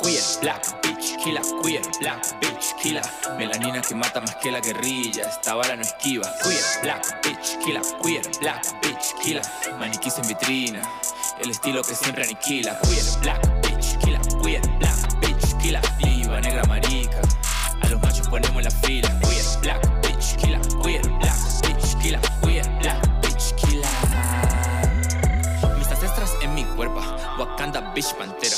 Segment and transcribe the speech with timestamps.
[0.00, 3.02] Queer, black, bitch, killer, queer, black, bitch, killer.
[3.36, 6.32] Melanina que mata más que la guerrilla, esta bala no esquiva.
[6.42, 9.42] Queer, black, bitch, killer, queer, black, bitch, killer.
[9.78, 10.82] Maniquís en vitrina,
[11.40, 12.78] el estilo que siempre aniquila.
[12.80, 15.82] Queer, black, bitch, killer, queer, black, bitch, killer.
[15.98, 17.20] Viva negra marica,
[17.82, 19.08] a los machos ponemos la fila.
[19.20, 23.88] Queer, black, bitch, killer, queer, black, bitch, killer, queer, black, bitch, killer.
[25.76, 27.00] Mis ancestras en mi cuerpo,
[27.38, 28.56] Wakanda, bitch, pantera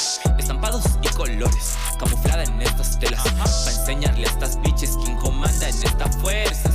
[1.99, 3.23] camuflada en estas telas.
[3.23, 6.70] Para enseñarle a estas bitches quién comanda en esta fuerza.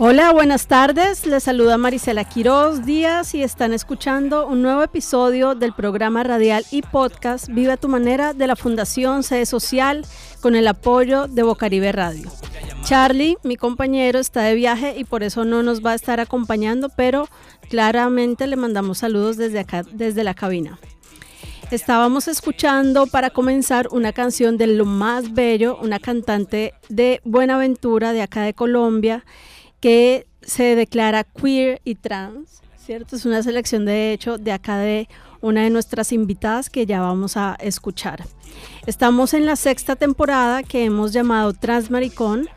[0.00, 1.26] Hola, buenas tardes.
[1.26, 6.82] Les saluda Marisela Quiroz Díaz y están escuchando un nuevo episodio del programa radial y
[6.82, 10.06] podcast Vive a tu manera de la Fundación Sede Social
[10.40, 12.30] con el apoyo de Bocaribe Radio.
[12.84, 16.90] Charlie, mi compañero, está de viaje y por eso no nos va a estar acompañando,
[16.90, 17.28] pero
[17.68, 20.78] claramente le mandamos saludos desde acá, desde la cabina.
[21.72, 28.22] Estábamos escuchando para comenzar una canción de lo más bello, una cantante de Buenaventura de
[28.22, 29.24] acá de Colombia
[29.80, 33.16] que se declara queer y trans, ¿cierto?
[33.16, 35.08] Es una selección de hecho de acá de
[35.40, 38.24] una de nuestras invitadas que ya vamos a escuchar.
[38.86, 42.48] Estamos en la sexta temporada que hemos llamado Transmaricón.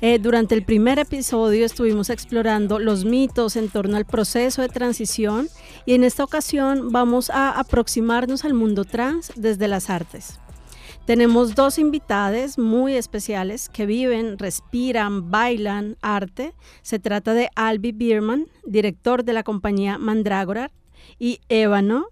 [0.00, 5.48] Eh, durante el primer episodio estuvimos explorando los mitos en torno al proceso de transición
[5.86, 10.38] y en esta ocasión vamos a aproximarnos al mundo trans desde las artes.
[11.06, 16.54] Tenemos dos invitadas muy especiales que viven, respiran, bailan arte.
[16.80, 20.70] Se trata de Albi Bierman, director de la compañía Mandrágora,
[21.18, 22.06] y Ébano,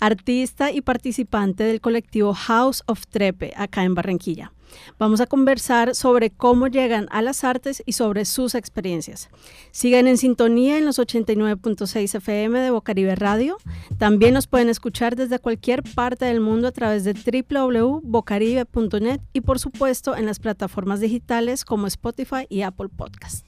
[0.00, 4.52] artista y participante del colectivo House of Trepe, acá en Barranquilla.
[4.98, 9.28] Vamos a conversar sobre cómo llegan a las artes y sobre sus experiencias.
[9.70, 13.56] Sigan en sintonía en los 89.6 FM de Bocaribe Radio.
[13.98, 19.58] También nos pueden escuchar desde cualquier parte del mundo a través de www.bocaribe.net y por
[19.58, 23.46] supuesto en las plataformas digitales como Spotify y Apple Podcast.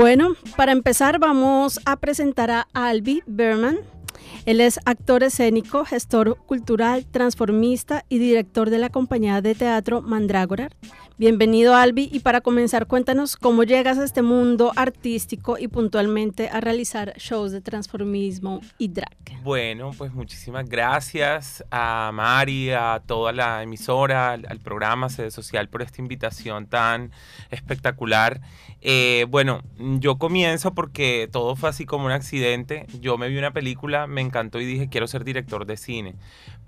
[0.00, 3.80] Bueno, para empezar vamos a presentar a Albi Berman.
[4.46, 10.70] Él es actor escénico, gestor cultural, transformista y director de la compañía de teatro Mandrágora.
[11.20, 16.62] Bienvenido Albi y para comenzar cuéntanos cómo llegas a este mundo artístico y puntualmente a
[16.62, 19.18] realizar shows de transformismo y drag.
[19.42, 25.68] Bueno, pues muchísimas gracias a Mari, a toda la emisora, al, al programa Sede Social
[25.68, 27.10] por esta invitación tan
[27.50, 28.40] espectacular.
[28.82, 32.86] Eh, bueno, yo comienzo porque todo fue así como un accidente.
[33.00, 36.14] Yo me vi una película, me encantó y dije quiero ser director de cine.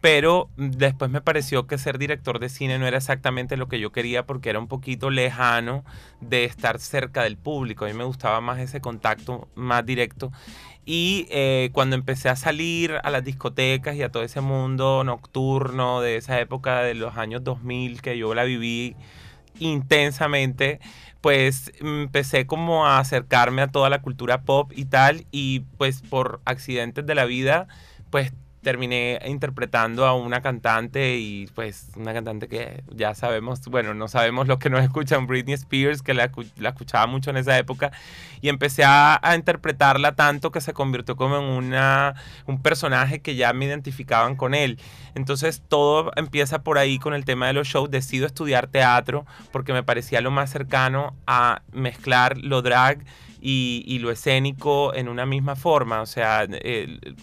[0.02, 3.92] Pero después me pareció que ser director de cine no era exactamente lo que yo
[3.92, 5.84] quería porque era un poquito lejano
[6.20, 7.84] de estar cerca del público.
[7.84, 10.32] A mí me gustaba más ese contacto más directo.
[10.84, 16.00] Y eh, cuando empecé a salir a las discotecas y a todo ese mundo nocturno
[16.00, 18.96] de esa época de los años 2000 que yo la viví
[19.58, 20.80] intensamente,
[21.20, 26.40] pues empecé como a acercarme a toda la cultura pop y tal, y pues por
[26.44, 27.68] accidentes de la vida,
[28.10, 34.06] pues terminé interpretando a una cantante y pues una cantante que ya sabemos, bueno, no
[34.08, 36.30] sabemos los que nos escuchan, Britney Spears, que la,
[36.68, 37.90] escuchaba mucho en esa época,
[38.40, 42.14] y empecé a, interpretarla tanto que se convirtió como en una,
[42.46, 44.78] un personaje que ya me identificaban con él.
[45.14, 49.72] Entonces todo empieza por ahí con el tema de los shows, decido estudiar teatro porque
[49.72, 53.04] me parecía lo más cercano a mezclar lo drag
[53.44, 56.00] y, lo escénico en una misma forma.
[56.00, 56.46] O sea,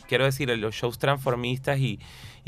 [0.08, 2.00] quiero decir, los shows transformistas y,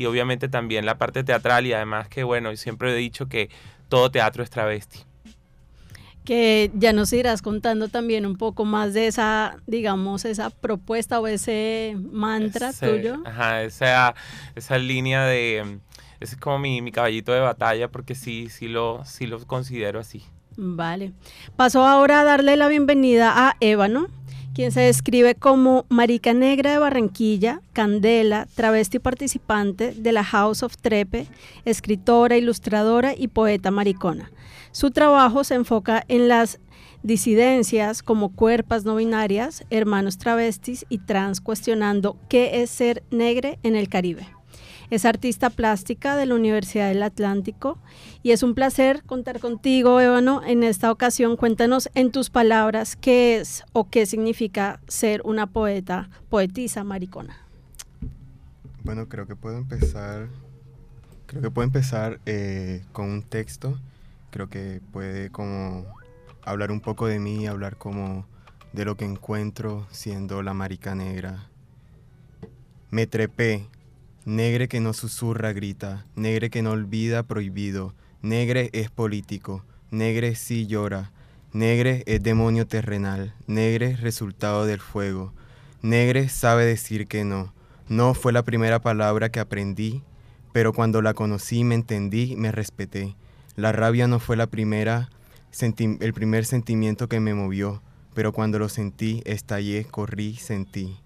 [0.06, 3.50] obviamente también la parte teatral y además que, bueno, siempre he dicho que
[3.88, 5.00] todo teatro es travesti.
[6.26, 11.28] Que ya nos irás contando también un poco más de esa, digamos, esa propuesta o
[11.28, 13.22] ese mantra tuyo.
[13.26, 14.16] Ajá, esa,
[14.56, 15.80] esa línea de...
[16.20, 20.00] Ese es como mi, mi caballito de batalla porque sí, sí lo, sí lo considero
[20.00, 20.24] así.
[20.58, 21.14] Vale.
[21.56, 24.08] Paso ahora a darle la bienvenida a Ébano,
[24.54, 30.76] quien se describe como marica negra de Barranquilla, candela, travesti participante de la House of
[30.78, 31.28] Trepe,
[31.64, 34.30] escritora, ilustradora y poeta maricona.
[34.72, 36.60] Su trabajo se enfoca en las
[37.04, 43.76] disidencias como cuerpas no binarias, hermanos travestis y trans, cuestionando qué es ser negre en
[43.76, 44.28] el Caribe.
[44.92, 47.78] Es artista plástica de la Universidad del Atlántico
[48.24, 50.44] y es un placer contar contigo, Ébano.
[50.44, 56.10] En esta ocasión, cuéntanos en tus palabras qué es o qué significa ser una poeta,
[56.28, 57.38] poetisa maricona.
[58.84, 60.28] Bueno, creo que puedo empezar,
[61.26, 63.80] creo que puedo empezar eh, con un texto.
[64.30, 65.86] Creo que puede como
[66.44, 68.26] hablar un poco de mí, hablar como
[68.74, 71.48] de lo que encuentro siendo la marica negra.
[72.90, 73.70] Me trepé
[74.26, 76.06] Negre que no susurra, grita.
[76.16, 77.96] Negre que no olvida, prohibido.
[78.22, 79.66] Negre es político.
[79.90, 81.12] Negre sí llora.
[81.54, 83.34] Negre es demonio terrenal.
[83.48, 85.34] Negre resultado del fuego.
[85.82, 87.52] Negre sabe decir que no.
[87.90, 90.04] No fue la primera palabra que aprendí,
[90.54, 93.16] pero cuando la conocí me entendí, me respeté.
[93.56, 95.10] La rabia no fue la primera,
[95.60, 97.82] el primer sentimiento que me movió,
[98.14, 101.00] pero cuando lo sentí, estallé, corrí, sentí.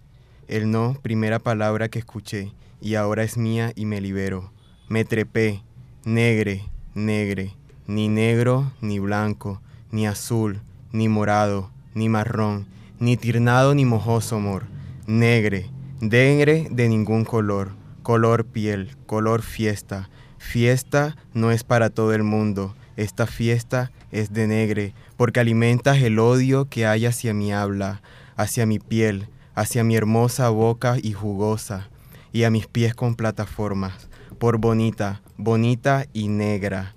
[0.47, 2.51] El no, primera palabra que escuché,
[2.85, 4.51] y ahora es mía y me libero.
[4.89, 5.63] Me trepé,
[6.03, 7.55] negre, negre,
[7.87, 9.59] ni negro, ni blanco,
[9.89, 10.61] ni azul,
[10.91, 12.67] ni morado, ni marrón,
[12.99, 14.67] ni tirnado, ni mojoso amor.
[15.07, 17.71] Negre, negre de ningún color,
[18.03, 20.07] color piel, color fiesta.
[20.37, 26.19] Fiesta no es para todo el mundo, esta fiesta es de negre, porque alimentas el
[26.19, 28.03] odio que hay hacia mi habla,
[28.35, 31.89] hacia mi piel, hacia mi hermosa boca y jugosa
[32.35, 34.09] y a mis pies con plataformas,
[34.39, 36.93] por bonita, bonita y negra.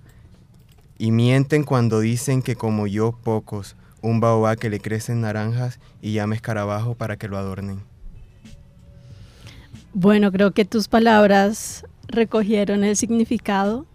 [0.98, 6.14] Y mienten cuando dicen que como yo pocos, un baobá que le crecen naranjas y
[6.14, 7.84] llame escarabajo para que lo adornen.
[9.94, 13.86] Bueno, creo que tus palabras recogieron el significado.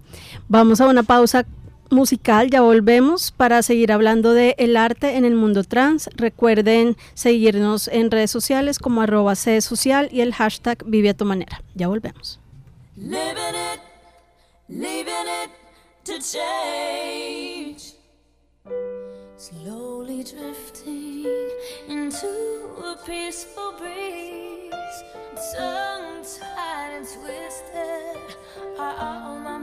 [0.47, 1.45] Vamos a una pausa
[1.89, 6.09] musical, ya volvemos para seguir hablando de arte en el mundo trans.
[6.15, 11.25] Recuerden seguirnos en redes sociales como arroba C social y el hashtag Vive a tu
[11.25, 11.61] manera.
[11.75, 12.39] Ya volvemos.
[19.43, 21.27] Slowly drifting
[21.89, 22.27] into
[22.81, 25.03] a peaceful breeze,
[25.53, 28.37] tongue tied and twisted
[28.79, 29.57] are all my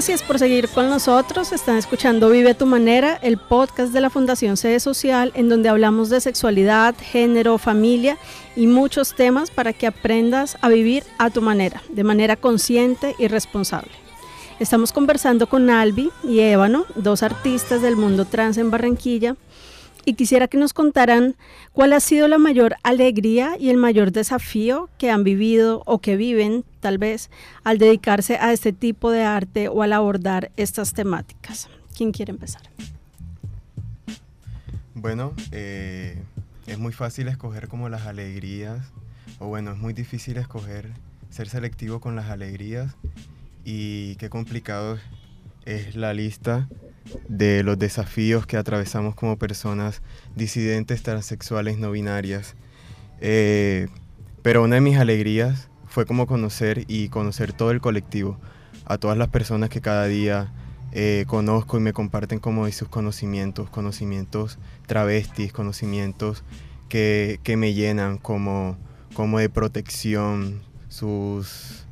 [0.00, 1.52] Gracias por seguir con nosotros.
[1.52, 5.68] Están escuchando Vive a tu manera, el podcast de la Fundación Sede Social, en donde
[5.68, 8.16] hablamos de sexualidad, género, familia
[8.56, 13.28] y muchos temas para que aprendas a vivir a tu manera, de manera consciente y
[13.28, 13.90] responsable.
[14.58, 19.36] Estamos conversando con Albi y Ébano, dos artistas del mundo trans en Barranquilla,
[20.04, 21.36] y quisiera que nos contaran
[21.72, 26.16] cuál ha sido la mayor alegría y el mayor desafío que han vivido o que
[26.16, 27.30] viven tal vez
[27.64, 31.68] al dedicarse a este tipo de arte o al abordar estas temáticas.
[31.96, 32.62] ¿Quién quiere empezar?
[34.94, 36.22] Bueno, eh,
[36.66, 38.86] es muy fácil escoger como las alegrías,
[39.38, 40.90] o bueno, es muy difícil escoger,
[41.30, 42.94] ser selectivo con las alegrías
[43.64, 44.98] y qué complicado
[45.64, 46.68] es la lista
[47.28, 50.02] de los desafíos que atravesamos como personas
[50.36, 52.54] disidentes, transexuales, no binarias.
[53.20, 53.88] Eh,
[54.42, 58.38] pero una de mis alegrías fue como conocer y conocer todo el colectivo,
[58.84, 60.52] a todas las personas que cada día
[60.92, 66.42] eh, conozco y me comparten como de sus conocimientos, conocimientos travestis, conocimientos
[66.88, 68.76] que, me llenan como,
[69.14, 71.86] como de protección, sus,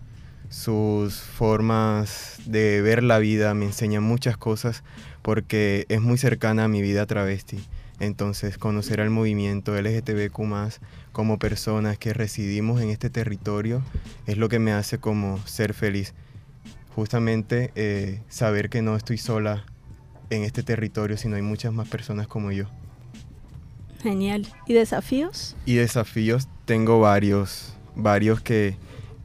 [0.48, 4.82] sus formas de ver la vida me enseñan muchas cosas
[5.22, 7.58] porque es muy cercana a mi vida travesti.
[8.00, 10.40] Entonces, conocer al movimiento LGTBQ
[11.12, 13.82] como personas que residimos en este territorio
[14.26, 16.14] es lo que me hace como ser feliz.
[16.94, 19.64] Justamente eh, saber que no estoy sola
[20.30, 22.66] en este territorio, sino hay muchas más personas como yo.
[24.02, 24.46] Genial.
[24.66, 25.56] ¿Y desafíos?
[25.66, 28.76] Y desafíos tengo varios, varios que,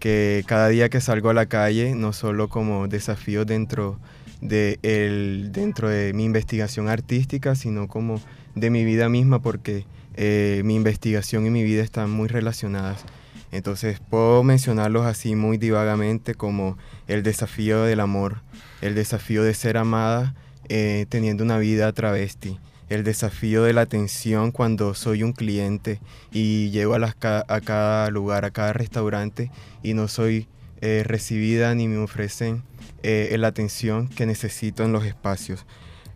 [0.04, 4.02] que cada día que salgo a la calle, no solo como desafíos dentro
[4.42, 8.20] de, el, dentro de mi investigación artística, sino como
[8.54, 13.06] de mi vida misma, porque eh, mi investigación y mi vida están muy relacionadas.
[13.54, 18.42] Entonces puedo mencionarlos así muy divagamente como el desafío del amor,
[18.82, 20.36] el desafío de ser amada
[20.68, 22.60] eh, teniendo una vida travesti,
[22.94, 26.00] el desafío de la atención cuando soy un cliente
[26.32, 30.48] y llego a, cada lugar, a cada restaurante y no soy
[30.82, 32.64] eh, recibida ni me ofrecen
[33.04, 35.66] la atención que necesito en los espacios.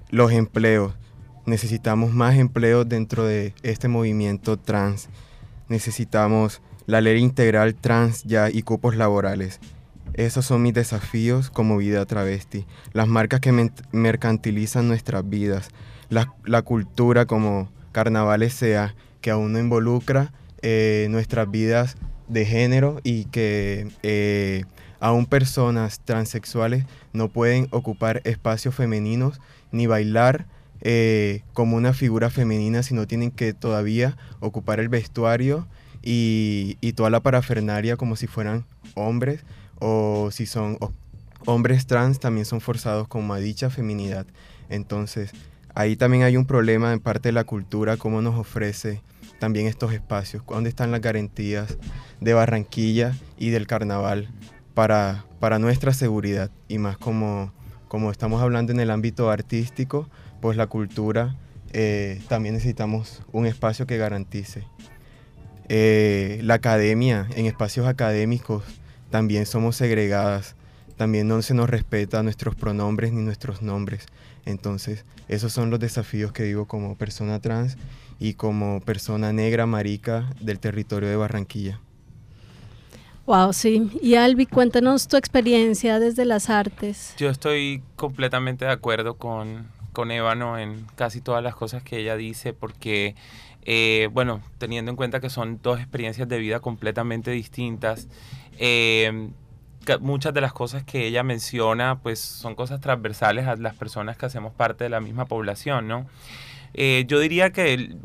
[0.10, 0.93] Los empleos,
[1.46, 5.10] necesitamos más empleos dentro de este movimiento trans.
[5.69, 9.60] Necesitamos la ley integral trans ya y cupos laborales.
[10.13, 12.65] Esos son mis desafíos como vida travesti.
[12.93, 15.69] Las marcas que mercantilizan nuestras vidas.
[16.09, 21.97] La, cultura como carnavales sea, que aún no involucra eh, nuestras vidas
[22.27, 24.63] de género y que eh,
[24.99, 29.39] aún personas transexuales no pueden ocupar espacios femeninos
[29.71, 30.45] ni bailar
[30.81, 35.67] eh, como una figura femenina, sino tienen que todavía ocupar el vestuario
[36.03, 39.43] y, toda la parafernaria como si fueran hombres
[39.79, 40.79] o si son
[41.45, 44.25] hombres trans también son forzados como a dicha feminidad.
[44.69, 45.31] Entonces,
[45.77, 49.03] ahí también hay un problema en parte de la cultura, cómo nos ofrece
[49.38, 51.77] también estos espacios, dónde están las garantías
[52.19, 54.27] de Barranquilla y del carnaval
[54.74, 57.53] para, para nuestra seguridad y más como,
[57.88, 60.10] como estamos hablando en el ámbito artístico,
[60.41, 61.36] pues la cultura,
[61.74, 64.63] eh, también necesitamos un espacio que garantice.
[65.69, 68.63] Eh, la academia, en espacios académicos,
[69.12, 70.55] también somos segregadas,
[70.96, 74.07] también no se nos respeta nuestros pronombres ni nuestros nombres.
[74.46, 77.77] Entonces, esos son los desafíos que vivo como persona trans
[78.19, 81.79] y como persona negra marica del territorio de Barranquilla.
[83.25, 83.91] Wow, sí.
[84.01, 87.13] Y Albi, cuéntanos tu experiencia desde las artes.
[87.17, 92.15] Yo estoy completamente de acuerdo con, con Ébano en casi todas las cosas que ella
[92.15, 93.15] dice, porque,
[93.63, 98.07] eh, bueno, teniendo en cuenta que son dos experiencias de vida completamente distintas,
[98.60, 99.29] eh,
[100.00, 104.25] muchas de las cosas que ella menciona, pues son cosas transversales a las personas que
[104.25, 106.06] hacemos parte de la misma población, ¿no?
[106.74, 107.96] Eh, yo diría que,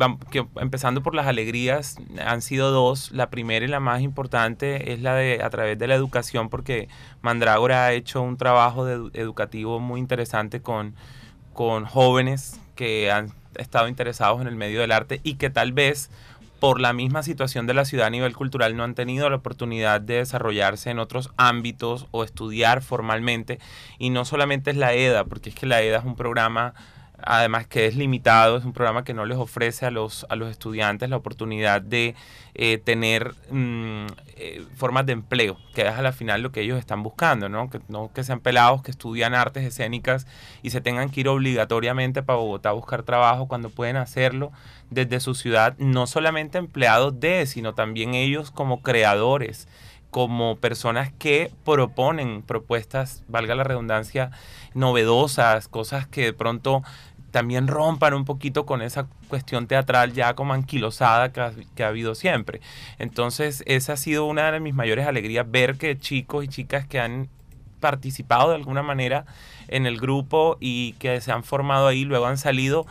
[0.57, 3.13] empezando por las alegrías han sido dos.
[3.13, 6.89] La primera y la más importante es la de a través de la educación, porque
[7.21, 10.95] Mandrágora ha hecho un trabajo educativo muy interesante con,
[11.53, 16.11] con jóvenes que han estado interesados en el medio del arte y que tal vez
[16.63, 20.01] por la misma situación de la ciudad a nivel cultural no han tenido la oportunidad
[20.01, 23.59] de desarrollarse en otros ámbitos o estudiar formalmente.
[23.99, 26.75] Y no solamente es la EDA, porque es que la EDA es un programa
[27.25, 30.51] además que es limitado, es un programa que no les ofrece a los, a los
[30.51, 32.15] estudiantes la oportunidad de
[32.55, 36.79] eh, tener mm, eh, formas de empleo, que es a la final lo que ellos
[36.79, 37.71] están buscando, ¿no?
[37.71, 40.27] Que, no que sean pelados que estudian artes escénicas
[40.63, 44.53] y se tengan que ir obligatoriamente para Bogotá a buscar trabajo cuando pueden hacerlo
[44.91, 49.67] desde su ciudad, no solamente empleados de, sino también ellos como creadores
[50.13, 54.31] como personas que proponen propuestas, valga la redundancia,
[54.75, 56.83] novedosas, cosas que de pronto
[57.33, 61.89] también rompan un poquito con esa cuestión teatral ya como anquilosada que ha, que ha,
[61.89, 62.61] habido siempre.
[62.99, 67.01] Entonces, esa ha sido una de mis mayores alegrías, ver que chicos y chicas que
[67.01, 67.29] han
[67.81, 69.27] participado de alguna manera
[69.69, 72.87] en el grupo y que se han formado ahí, luego han salido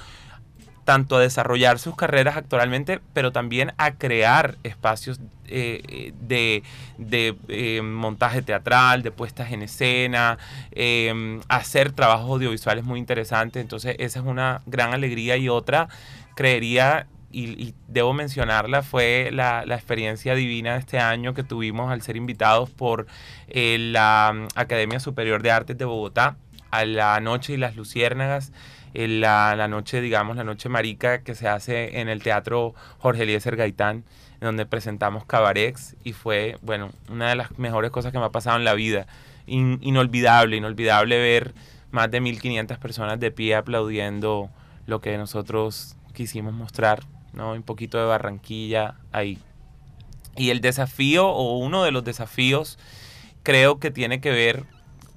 [0.83, 6.63] tanto a desarrollar sus carreras actualmente, pero también a crear espacios eh, de,
[7.50, 10.38] eh, montaje teatral, de puestas en escena,
[10.71, 13.61] em, hacer trabajos audiovisuales muy interesantes.
[13.61, 15.89] Entonces esa es una gran alegría y otra,
[16.35, 22.17] creería, y, debo mencionarla, fue la, experiencia divina de este año que tuvimos al ser
[22.17, 23.07] invitados por
[23.47, 26.35] eh, la mm, Academia Superior de Artes de Bogotá
[26.71, 28.51] a la Noche y las Luciérnagas
[28.93, 33.55] la, la, noche, digamos, la noche marica que se hace en el Teatro Jorge Eliezer
[33.55, 34.03] Gaitán,
[34.39, 38.57] donde presentamos Cabarex y fue, bueno, una de las mejores cosas que me ha pasado
[38.57, 39.07] en la vida.
[39.48, 41.53] inolvidable, inolvidable ver
[41.91, 44.50] más de 1500 personas de pie aplaudiendo
[44.88, 47.53] lo que nosotros quisimos mostrar, ¿no?
[47.53, 49.39] Un poquito de Barranquilla ahí.
[50.38, 52.79] Y el desafío, o uno de los desafíos,
[53.43, 54.65] creo que tiene que ver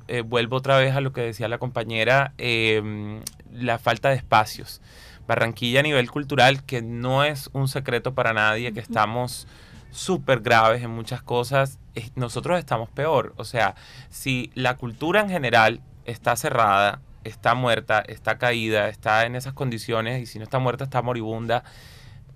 [0.06, 3.20] eh, vuelvo otra vez a lo que decía la compañera, em,
[3.54, 4.82] la falta de espacios.
[5.26, 9.48] Barranquilla a nivel cultural, que no es un secreto para nadie, que estamos
[9.90, 11.78] súper graves en muchas cosas,
[12.16, 13.32] nosotros estamos peor.
[13.36, 13.76] O sea,
[14.10, 20.20] si la cultura en general está cerrada, está muerta, está caída, está en esas condiciones,
[20.20, 21.64] y si no está muerta, está moribunda,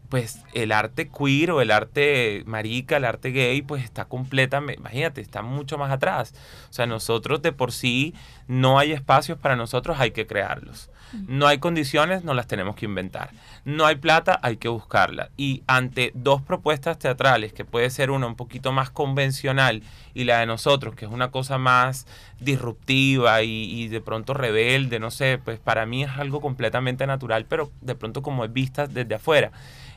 [0.08, 5.20] pues el arte queer o el arte marica, el arte gay, pues está completamente, imagínate,
[5.20, 6.34] está mucho más atrás.
[6.70, 8.14] O sea, nosotros de por sí
[8.46, 10.90] no hay espacios para nosotros, hay que crearlos.
[11.26, 13.30] No hay condiciones, no las tenemos que inventar.
[13.64, 15.30] No hay plata, hay que buscarla.
[15.36, 19.82] Y ante dos propuestas teatrales, que puede ser una un poquito más convencional
[20.14, 22.06] y la de nosotros, que es una cosa más
[22.40, 27.70] disruptiva y, de pronto rebelde, no sé, pues para mí es algo completamente natural, pero
[27.80, 29.52] de pronto como es vista desde afuera.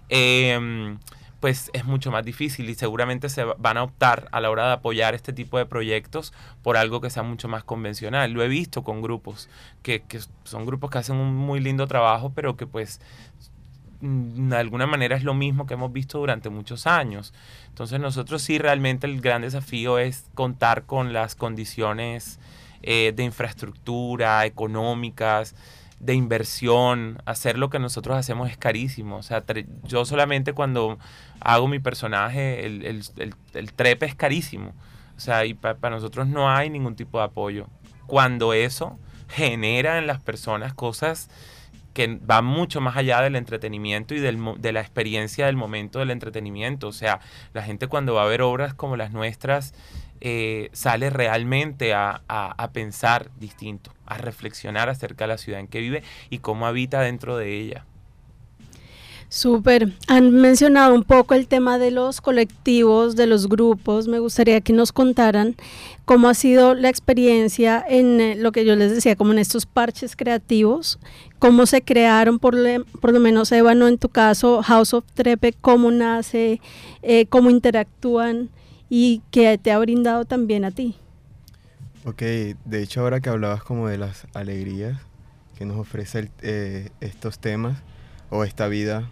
[0.09, 0.97] Em,
[1.41, 4.73] pues es mucho más difícil y seguramente se van a optar a la hora de
[4.73, 8.31] apoyar este tipo de proyectos por algo que sea mucho más convencional.
[8.31, 9.49] Lo he visto con grupos,
[9.81, 10.03] que,
[10.43, 13.01] son grupos que hacen un muy lindo trabajo, pero que pues
[14.01, 17.33] mm, de alguna manera es lo mismo que hemos visto durante muchos años.
[17.69, 22.39] Entonces nosotros sí realmente el gran desafío es contar con las condiciones
[22.83, 25.55] eh, de infraestructura, económicas,
[26.01, 29.17] de inversión, hacer lo que nosotros hacemos es carísimo.
[29.17, 29.43] O sea,
[29.83, 30.97] yo solamente cuando
[31.39, 34.73] hago mi personaje, el, el, el, trepe es carísimo.
[35.15, 37.67] O sea, y para nosotros no hay ningún tipo de apoyo.
[38.07, 38.97] Cuando eso
[39.29, 41.29] genera en las personas cosas
[41.93, 46.09] que van mucho más allá del entretenimiento y del, de la experiencia del momento del
[46.09, 46.87] entretenimiento.
[46.87, 47.19] O sea,
[47.53, 49.75] la gente cuando va a ver obras como las nuestras
[50.21, 52.21] eh, sale realmente a,
[52.73, 57.37] pensar distinto, a reflexionar acerca de la ciudad en que vive y cómo habita dentro
[57.37, 57.85] de ella.
[59.29, 59.93] Súper.
[60.07, 64.09] Han mencionado un poco el tema de los colectivos, de los grupos.
[64.09, 65.55] Me gustaría que nos contaran
[66.03, 69.65] cómo ha sido la experiencia en eh, lo que yo les decía, como en estos
[69.65, 70.99] parches creativos,
[71.39, 72.57] cómo se crearon, por,
[72.99, 76.59] por lo menos, Eva, en tu caso, House of Trepe, cómo nace,
[77.01, 78.49] eh, cómo interactúan
[78.93, 80.97] y que te ha brindado también a ti.
[82.03, 84.99] Ok, de hecho ahora que hablabas como de las alegrías
[85.57, 87.77] que nos ofrece eh, estos temas
[88.29, 89.09] o esta vida,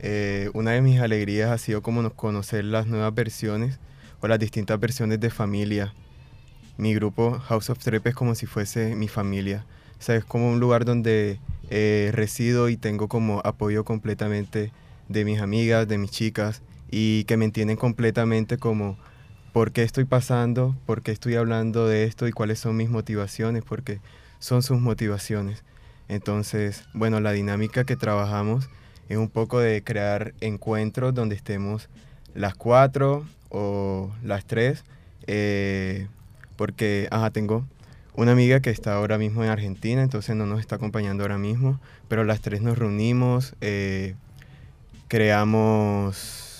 [0.00, 3.78] eh, una de mis alegrías ha sido como conocer las nuevas versiones
[4.20, 5.94] o las distintas versiones de familia.
[6.76, 9.64] Mi grupo House of Trep es como si fuese mi familia.
[9.98, 11.38] O sea, es como un lugar donde
[11.70, 14.72] eh, resido y tengo como apoyo completamente
[15.08, 18.98] de mis amigas, de mis chicas y que me entienden completamente como
[19.52, 23.62] por qué estoy pasando, por qué estoy hablando de esto y cuáles son mis motivaciones,
[23.62, 24.00] porque
[24.38, 25.62] son sus motivaciones.
[26.08, 28.68] Entonces, bueno, la dinámica que trabajamos
[29.08, 31.88] es un poco de crear encuentros donde estemos
[32.34, 34.84] las cuatro o las tres,
[35.26, 36.08] eh,
[36.56, 37.64] porque, ajá, tengo
[38.14, 41.80] una amiga que está ahora mismo en Argentina, entonces no nos está acompañando ahora mismo,
[42.08, 44.14] pero las tres nos reunimos, eh,
[45.08, 46.51] creamos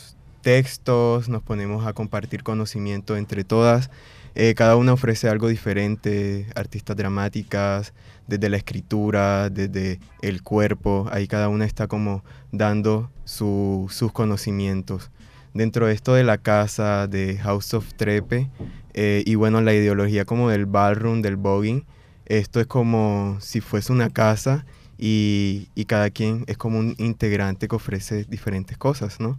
[0.42, 3.90] textos, nos ponemos a compartir conocimiento entre todas.
[4.34, 7.92] Eh, cada una ofrece algo diferente, artistas dramáticas,
[8.26, 15.10] desde la escritura, desde el cuerpo, ahí cada una está como dando sus conocimientos.
[15.54, 18.50] Dentro de esto de la casa, de House of Trepe,
[18.94, 21.84] eh, y bueno, la ideología como del ballroom, del voguing,
[22.26, 24.64] esto es como si fuese una casa
[24.96, 29.38] y, cada quien es como un integrante que ofrece diferentes cosas, ¿no?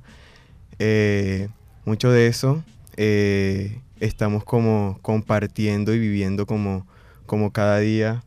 [0.85, 1.47] Eh,
[1.85, 2.61] mucho de eso
[2.97, 6.85] eh, estamos como compartiendo y viviendo como,
[7.25, 8.21] como cada día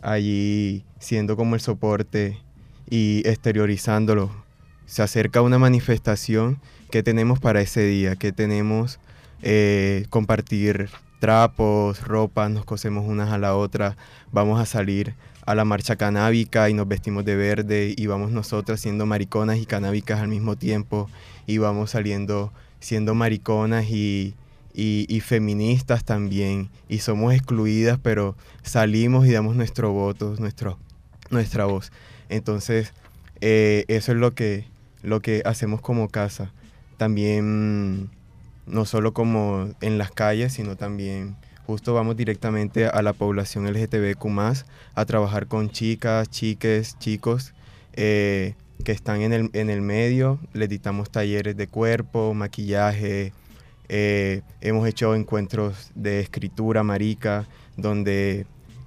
[0.00, 2.38] allí siendo como el soporte
[2.88, 4.30] y exteriorizándolo.
[4.86, 6.60] Se acerca una manifestación
[6.92, 9.00] que tenemos para ese día, que tenemos
[9.42, 13.96] eh, compartir trapos, ropa, nos cosemos unas a la otra,
[14.30, 15.16] vamos a salir
[15.48, 19.64] a la marcha canábica y nos vestimos de verde y vamos nosotras siendo mariconas y
[19.64, 21.08] canábicas al mismo tiempo
[21.46, 24.34] y vamos saliendo siendo mariconas y,
[24.74, 30.34] y, feministas también y somos excluidas pero salimos y damos nuestro voto,
[31.30, 31.92] nuestra voz.
[32.28, 32.92] Entonces
[33.40, 34.66] eh, eso es lo que,
[35.02, 36.52] lo que hacemos como casa.
[36.98, 38.10] También
[38.66, 41.36] no solo como en las calles, sino también
[41.68, 44.24] justo vamos directamente a la población LGTBQ
[44.94, 47.52] a trabajar con chicas, chiques, chicos
[47.92, 48.54] eh,
[48.84, 50.38] que están en el, en el medio.
[50.54, 53.34] Les dictamos talleres de cuerpo, maquillaje.
[53.90, 58.46] Eh, hemos hecho encuentros de escritura marica, donde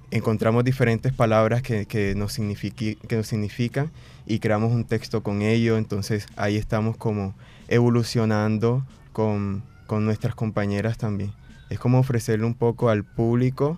[0.10, 3.92] encontramos diferentes palabras que, que, nos que nos significan
[4.26, 5.78] y creamos un texto con ello.
[5.78, 7.36] Entonces ahí estamos como
[7.68, 11.34] evolucionando con con nuestras compañeras también.
[11.72, 13.78] Es como ofrecerle un poco al público,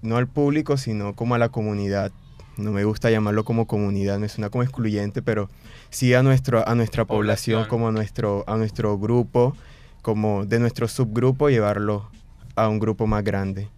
[0.00, 2.12] no al público, sino como a la comunidad.
[2.56, 5.50] No me gusta llamarlo como comunidad, no suena como excluyente, pero
[5.90, 9.56] sí a, nuestro, a nuestra población, como a nuestro, a nuestro grupo,
[10.02, 12.08] como de nuestro subgrupo, llevarlo
[12.54, 13.68] a un grupo más grande.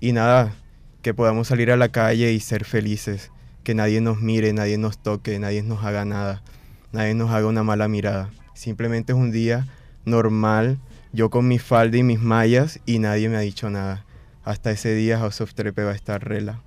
[0.00, 0.52] Y nada,
[1.00, 3.30] que podamos salir a la calle y ser felices,
[3.62, 6.42] que nadie nos mire, nadie nos toque, nadie nos haga nada,
[6.90, 8.30] nadie nos haga una mala mirada.
[8.54, 9.68] Simplemente es un día
[10.04, 10.80] normal,
[11.12, 14.04] yo con mi falda y mis mallas y nadie me ha dicho nada.
[14.44, 16.60] Hasta ese día House of Trepe va a estar rela.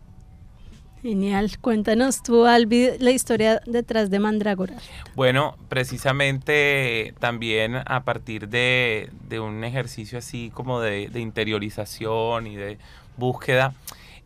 [1.01, 1.58] Genial.
[1.60, 4.75] Cuéntanos tú, Albi, la historia detrás de Mandrágora.
[5.15, 12.77] Bueno, precisamente también a partir de, un ejercicio así como de, interiorización y de
[13.17, 13.73] búsqueda,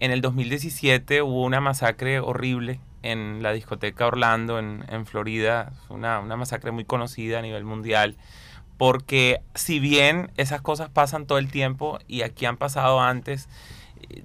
[0.02, 6.36] en el 2017 hubo una masacre horrible en la discoteca Orlando, en, Florida, una, una
[6.36, 8.18] masacre muy conocida a nivel mundial
[8.78, 13.48] porque si bien esas cosas pasan todo el tiempo y aquí han pasado antes,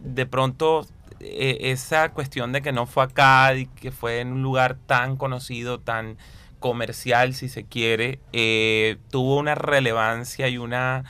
[0.00, 0.86] de pronto
[1.20, 5.16] e, esa cuestión de que no fue acá y que fue en un lugar tan
[5.16, 6.16] conocido, tan
[6.58, 11.04] comercial si se quiere, eh, tuvo una relevancia y una,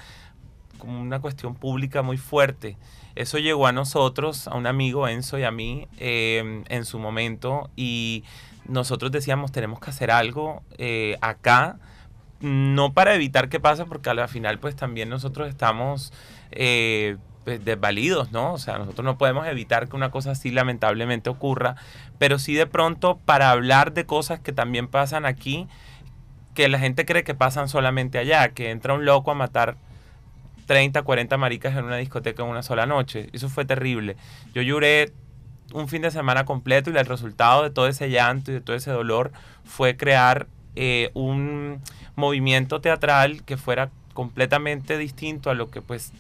[0.79, 2.77] como una cuestión pública muy fuerte.
[3.17, 7.71] Eso llegó a nosotros, a un amigo Enzo y a mí em, en su momento
[7.77, 8.25] y
[8.67, 11.79] nosotros decíamos tenemos que hacer algo eh, acá
[12.41, 16.13] no para evitar que pase, porque al final pues también nosotros estamos
[16.51, 18.53] eh, pues, desvalidos, ¿no?
[18.53, 21.77] O sea, nosotros no podemos evitar que una cosa así lamentablemente ocurra,
[22.19, 25.69] pero sí de pronto para hablar de cosas que también pasan aquí,
[26.55, 29.77] que la gente cree que pasan solamente allá, que entra un loco a matar
[30.67, 33.29] 30, 40 maricas en una discoteca en una sola noche.
[33.33, 34.17] Eso fue terrible.
[34.55, 35.13] Yo lloré
[35.73, 38.77] un fin de semana completo y el resultado de todo ese llanto y de todo
[38.77, 39.33] ese dolor
[39.65, 41.81] fue crear eh, un
[42.21, 46.13] movimiento teatral que fuera completamente distinto a lo que pues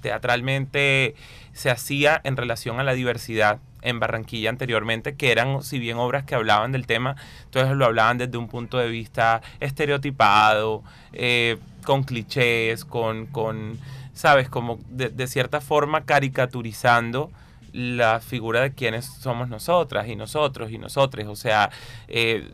[0.00, 1.14] teatralmente
[1.52, 6.24] se hacía en relación a la diversidad en Barranquilla anteriormente, que eran, si bien obras
[6.24, 12.04] que hablaban del tema, entonces lo hablaban desde un punto de vista estereotipado, eh, con
[12.04, 13.78] clichés, con, con
[14.14, 14.48] ¿sabes?
[14.48, 17.30] Como de, de cierta forma caricaturizando
[17.72, 21.26] la figura de quienes somos nosotras y nosotros y nosotros.
[21.26, 21.70] O sea,
[22.08, 22.48] eh,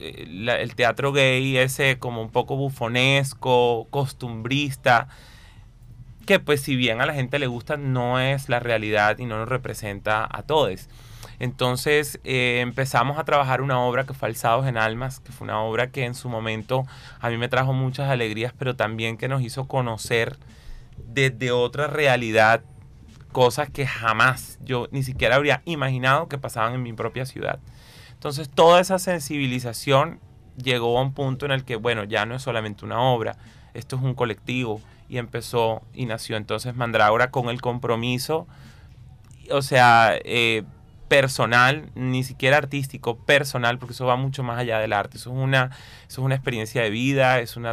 [0.00, 5.08] eh, el teatro gay ese como un poco bufonesco, costumbrista,
[6.26, 9.38] que pues si bien a la gente le gusta, no es la realidad y no
[9.38, 10.88] nos representa a todos.
[11.38, 15.60] Entonces eh, empezamos a trabajar una obra que fue Alzados en Almas, que fue una
[15.60, 16.86] obra que en su momento
[17.20, 20.36] a mí me trajo muchas alegrías, pero también que nos hizo conocer
[20.96, 22.62] desde otra realidad
[23.34, 27.58] cosas que jamás yo ni siquiera habría imaginado que pasaban en mi propia ciudad.
[28.12, 30.20] Entonces toda esa sensibilización
[30.56, 33.36] llegó a un punto en el que, bueno, ya no es solamente una obra,
[33.74, 38.46] esto es un colectivo y empezó y nació entonces Mandrágora con el compromiso,
[39.50, 40.62] o sea, eh,
[41.14, 45.16] personal, ni siquiera artístico, personal, porque eso va mucho más allá del arte.
[45.16, 45.70] Eso es una,
[46.08, 47.72] eso es una experiencia de vida, es una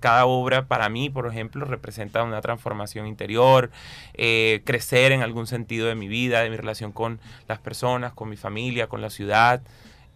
[0.00, 3.70] cada obra para mí, por ejemplo, representa una transformación interior,
[4.14, 8.30] eh, crecer en algún sentido de mi vida, de mi relación con las personas, con
[8.30, 9.60] mi familia, con la ciudad.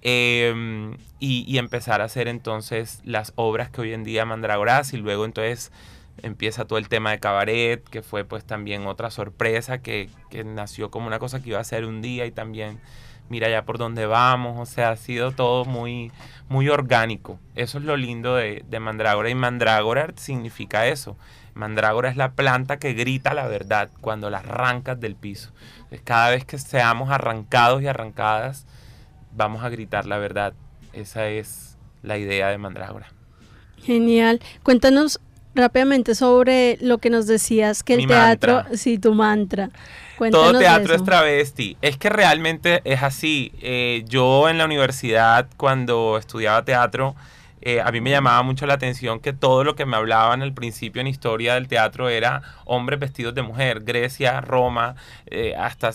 [0.01, 5.27] Em, y, empezar a hacer entonces las obras que hoy en día Mandragoras y luego
[5.27, 5.73] entonces
[6.19, 10.11] empieza todo el tema de cabaret, que fue pues también otra sorpresa que,
[10.45, 12.81] nació como una cosa que iba a ser un día y también
[13.29, 16.13] mira ya por dónde vamos, o sea, ha sido todo muy,
[16.49, 17.39] muy orgánico.
[17.55, 21.17] Eso es lo lindo de, de Mandrágora y Mandrágora significa eso.
[21.55, 25.51] Mandrágora es la planta que grita la verdad cuando la arrancas del piso.
[26.05, 28.67] cada vez que seamos arrancados y arrancadas,
[29.35, 30.55] vamos a gritar la verdad.
[30.93, 33.13] Esa es la idea de Mandrágora.
[33.79, 34.41] Genial.
[34.63, 35.21] Cuéntanos
[35.55, 39.71] rápidamente sobre lo que nos decías que el teatro, sí, tu mantra.
[40.31, 41.77] Todo teatro es travesti.
[41.83, 43.53] Es que realmente es así.
[43.61, 47.17] Eh, yo en la universidad, cuando estudiaba teatro,
[47.65, 50.53] eh, a mí me llamaba mucho la atención que todo lo que me hablaban al
[50.53, 53.83] principio en historia del teatro era hombres vestidos de mujer.
[53.85, 55.93] Grecia, Roma, eh, hasta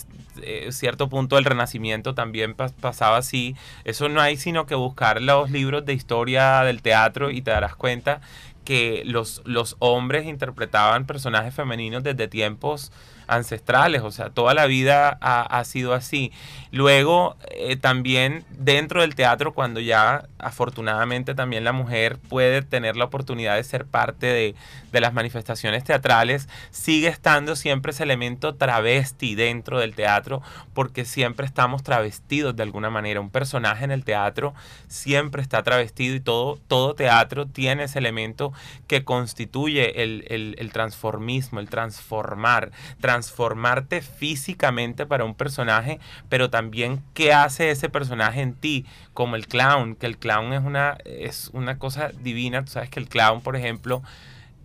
[0.70, 3.56] cierto punto del Renacimiento también pasaba así.
[3.84, 7.76] Eso no hay sino que buscar los libros de historia del teatro y te darás
[7.76, 8.20] cuenta
[8.68, 12.92] que los, los hombres interpretaban personajes femeninos desde tiempos
[13.28, 16.32] ancestrales, o sea, toda la vida ha, sido así.
[16.72, 23.04] Luego, eh, también dentro del teatro, cuando ya afortunadamente también la mujer puede tener la
[23.04, 24.54] oportunidad de ser parte de,
[24.92, 30.42] de las manifestaciones teatrales, sigue estando siempre ese elemento travesti dentro del teatro,
[30.74, 33.20] porque siempre estamos travestidos de alguna manera.
[33.20, 34.54] Un personaje en el teatro
[34.86, 38.52] siempre está travestido y todo, todo teatro tiene ese elemento
[38.86, 42.70] que constituye el, el, el transformismo, el transformar,
[43.18, 49.48] transformarte físicamente para un personaje, pero también qué hace ese personaje en ti, como el
[49.48, 53.40] clown, que el clown es una, es una cosa divina, tú sabes que el clown,
[53.40, 54.02] por ejemplo,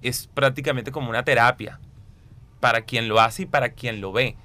[0.04, 1.80] es prácticamente como una terapia
[2.60, 4.36] para quien lo hace y para quien lo ve.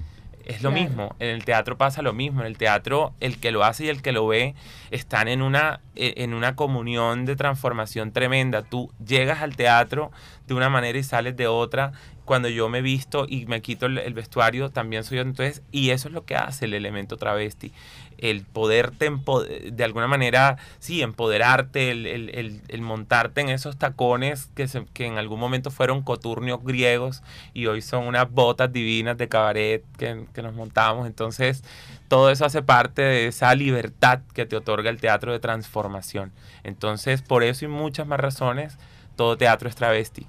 [0.49, 3.65] Es lo mismo, en el teatro pasa lo mismo, en el teatro el que lo
[3.65, 4.55] hace y el que lo ve
[4.91, 8.63] están en una, e, en una comunión de transformación tremenda.
[8.63, 10.11] Tú llegas al teatro
[10.47, 11.93] de una manera y sales de otra.
[12.25, 15.23] Cuando yo me visto y me quito el, el vestuario, también soy yo.
[15.23, 17.71] Entonces, y eso es lo que hace el elemento travesti
[18.19, 19.11] el poderte
[19.73, 25.71] de alguna manera, sí, empoderarte, el, montarte en esos tacones que, que en algún momento
[25.71, 27.23] fueron coturnios griegos
[27.55, 31.07] y hoy son unas botas divinas de cabaret que, que nos montamos.
[31.07, 31.63] Entonces,
[32.09, 36.33] todo eso hace parte de esa libertad que te otorga el teatro de transformación.
[36.65, 38.79] Entonces, por eso y muchas más razones,
[39.17, 40.27] todo teatro es travesti.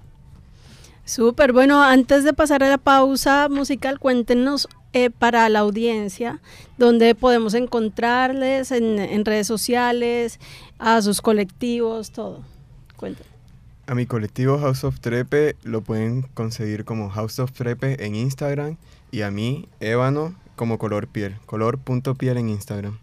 [1.05, 6.39] Súper, bueno, antes de pasar a la pausa musical, cuéntenos eh, para la audiencia
[6.77, 10.39] donde podemos encontrarles en, redes sociales,
[10.79, 12.41] a sus colectivos, todo.
[12.95, 13.29] Cuéntenos.
[13.85, 18.77] A mi colectivo House of Trepe lo pueden conseguir como House of Trepe en Instagram
[19.11, 22.99] y a mí, Ébano, como color piel, color.piel en Instagram.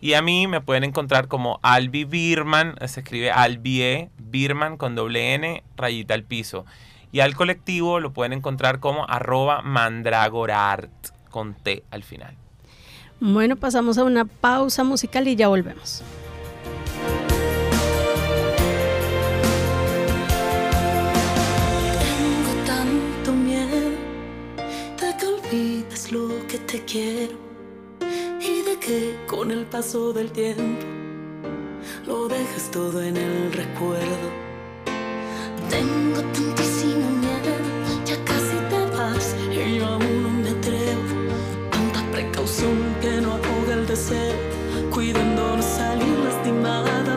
[0.00, 5.34] Y a mí me pueden encontrar como Albi Birman, se escribe Albie Birman con doble
[5.34, 6.64] N, rayita al piso.
[7.12, 10.90] Y al colectivo lo pueden encontrar como arroba mandragorart
[11.28, 12.36] con T al final.
[13.20, 16.02] Bueno, pasamos a una pausa musical y ya volvemos.
[21.98, 23.90] Tengo tanto miedo
[25.00, 27.50] de que olvides lo que te quiero
[28.80, 30.86] que con el paso del tiempo
[32.06, 34.49] lo dejes todo en el recuerdo.
[43.00, 44.34] Que no ahoga el deseo,
[44.90, 47.09] cuidando no salir lastimada,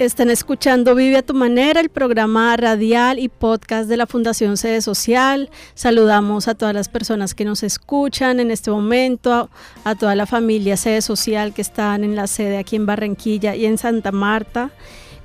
[0.00, 4.80] Están escuchando Vive a tu manera, el programa radial y podcast de la Fundación Sede
[4.80, 5.50] Social.
[5.74, 9.50] Saludamos a todas las personas que nos escuchan en este momento,
[9.84, 13.66] a, toda la familia Sede Social que están en la sede aquí en Barranquilla y
[13.66, 14.70] en Santa Marta,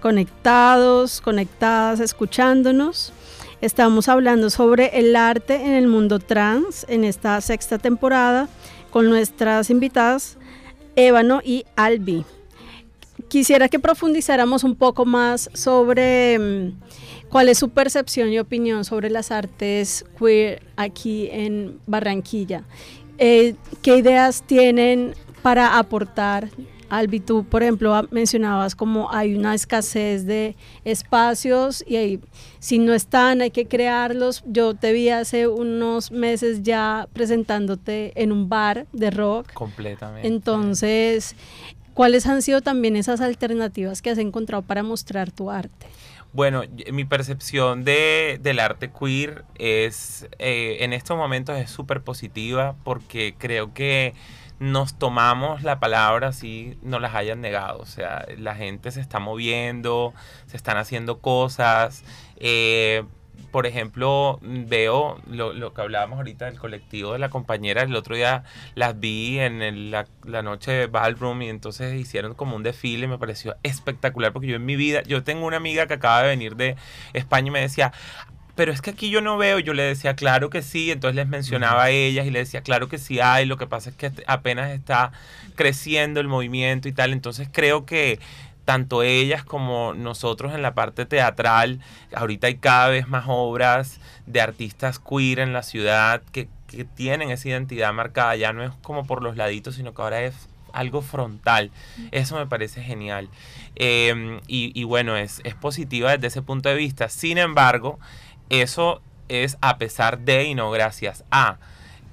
[0.02, 3.14] conectados, conectadas, escuchándonos.
[3.62, 8.50] Estamos hablando sobre el arte en el mundo trans en esta sexta temporada
[8.90, 10.36] con nuestras invitadas
[10.98, 12.26] Ébano y Albi
[13.28, 19.10] quisiera que profundizáramos un poco más sobre mm, cuál es su percepción y opinión sobre
[19.10, 22.64] las artes queer aquí en Barranquilla.
[23.18, 26.50] Eh, ¿Qué ideas tienen para aportar?
[26.90, 32.20] Albi, tú, por ejemplo, mencionabas como hay una escasez de espacios y
[32.60, 34.44] si no están hay que crearlos.
[34.46, 39.52] Yo te vi hace unos meses ya presentándote en un bar de rock.
[39.54, 40.28] Completamente.
[40.28, 41.36] Entonces,
[41.96, 45.88] ¿Cuáles han sido también esas alternativas que has encontrado para mostrar tu arte?
[46.34, 52.76] Bueno, mi percepción de, del arte queer es, eh, en estos momentos es súper positiva
[52.84, 54.14] porque creo que
[54.60, 57.80] nos tomamos la palabra así no las hayan negado.
[57.80, 60.14] O sea, la gente se está moviendo,
[60.48, 62.04] se están haciendo cosas.
[62.36, 63.06] Eh,
[63.56, 68.44] por ejemplo, veo lo, que hablábamos ahorita del colectivo de la compañera, el otro día
[68.74, 70.08] las vi en la,
[70.44, 74.66] noche de Ballroom y entonces hicieron como un desfile, me pareció espectacular porque yo en
[74.66, 76.76] mi vida, yo tengo una amiga que acaba de venir de
[77.14, 77.94] España y me decía,
[78.56, 81.30] pero es que aquí yo no veo, yo le decía, claro que sí, entonces les
[81.30, 84.12] mencionaba a ellas y le decía, claro que sí hay, lo que pasa es que
[84.28, 85.14] apenas está
[85.56, 88.20] creciendo el movimiento y tal, entonces creo que
[88.66, 91.80] tanto ellas como nosotros en la parte teatral,
[92.14, 96.50] ahorita hay cada vez más obras de artistas queer en la ciudad que,
[96.96, 100.36] tienen esa identidad marcada, ya no es como por los laditos, sino que ahora es
[100.74, 101.72] algo frontal.
[102.12, 103.30] Eso me parece genial.
[103.76, 107.08] Em, y, bueno, es, es positiva desde ese punto de vista.
[107.08, 107.98] Sin embargo,
[108.50, 111.60] eso es a pesar de y no gracias a.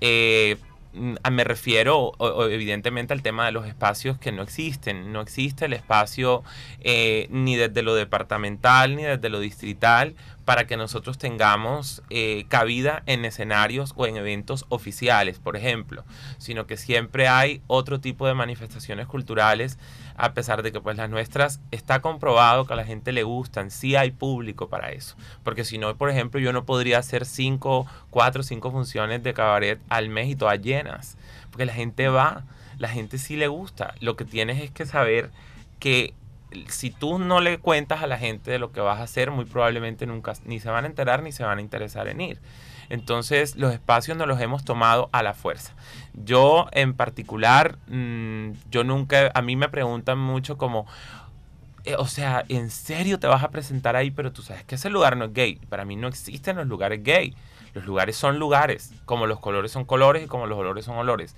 [0.00, 0.58] Eh,
[0.92, 2.12] me refiero
[2.50, 5.12] evidentemente al tema de los espacios que no existen.
[5.12, 6.42] No existe el espacio
[6.80, 10.14] eh, ni desde lo departamental ni desde lo distrital
[10.44, 16.04] para que nosotros tengamos eh, cabida en escenarios o en eventos oficiales, por ejemplo,
[16.38, 19.78] sino que siempre hay otro tipo de manifestaciones culturales,
[20.16, 23.70] a pesar de que pues las nuestras está comprobado que a la gente le gustan,
[23.70, 27.86] sí hay público para eso, porque si no, por ejemplo, yo no podría hacer cinco,
[28.10, 31.16] cuatro, cinco funciones de cabaret al mes y todas llenas,
[31.50, 32.44] porque la gente va,
[32.78, 35.30] la gente sí le gusta, lo que tienes es que saber
[35.78, 36.14] que
[36.68, 39.44] si tú no le cuentas a la gente de lo que vas a hacer, muy
[39.44, 42.40] probablemente nunca ni se van a enterar ni se van a interesar en ir.
[42.88, 45.74] Entonces los espacios no los hemos tomado a la fuerza.
[46.14, 50.86] Yo en particular, mm, yo nunca, a mí me preguntan mucho como,
[51.84, 54.10] eh, o sea, ¿en serio te vas a presentar ahí?
[54.10, 55.56] Pero tú sabes que ese lugar no es gay.
[55.68, 57.34] Para mí no existen los lugares gay.
[57.74, 61.34] Los lugares son lugares, como los colores son colores y como los olores son olores.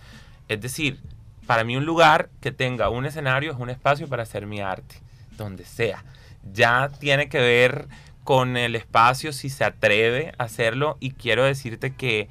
[0.49, 1.01] Es decir,
[1.47, 4.97] para mí un lugar que tenga un escenario es un espacio para hacer mi arte,
[5.37, 6.05] donde sea.
[6.53, 7.89] Ya tiene que ver
[8.25, 12.29] con el espacio si se atreve a hacerlo y quiero decirte que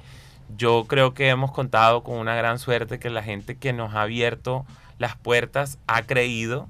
[0.57, 4.01] yo creo que hemos contado con una gran suerte que la gente que nos ha
[4.01, 4.65] abierto
[4.97, 6.67] las puertas ha creído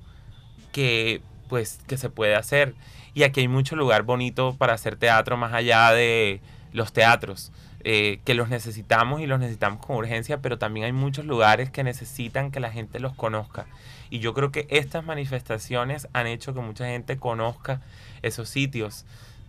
[0.71, 2.75] que pues que se puede hacer
[3.13, 7.51] y aquí hay mucho lugar bonito para hacer teatro más allá de los teatros
[7.85, 11.83] eh, que los necesitamos y los necesitamos con urgencia pero también hay muchos lugares que
[11.83, 13.67] necesitan que la gente los conozca
[14.13, 17.81] y yo creo que estas manifestaciones han hecho que mucha gente conozca
[18.21, 19.05] esos sitios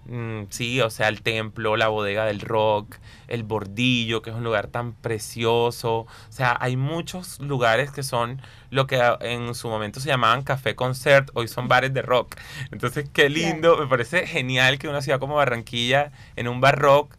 [0.07, 2.97] Mm, sí, o sea, el templo, la bodega del rock,
[3.27, 6.01] el bordillo, que es un lugar tan precioso.
[6.01, 8.41] O sea, hay muchos lugares que son
[8.71, 12.37] lo que en su momento se llamaban café concert, hoy son bares de rock.
[12.71, 17.15] Entonces, qué lindo, me parece genial que una ciudad como Barranquilla, en un bar rock,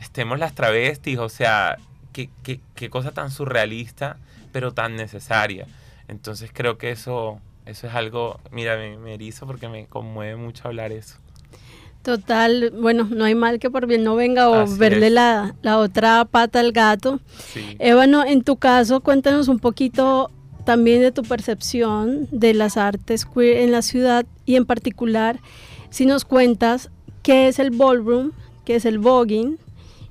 [0.00, 1.76] estemos las travestis, o sea,
[2.12, 4.16] qué, qué, qué cosa tan surrealista,
[4.52, 5.66] pero tan necesaria.
[6.08, 10.66] Entonces, creo que eso, eso es algo, mira, me, me erizo porque me conmueve mucho
[10.66, 11.18] hablar eso.
[12.02, 16.60] Total, bueno, no hay mal que por bien no venga o verle la, otra pata
[16.60, 17.20] al gato.
[17.52, 17.76] Sí.
[17.78, 20.30] Ébano, en tu caso, cuéntanos un poquito
[20.64, 25.40] también de tu percepción de las artes queer en la ciudad y en particular,
[25.90, 26.90] si nos cuentas
[27.22, 28.32] qué es el ballroom,
[28.64, 29.58] qué es el voguing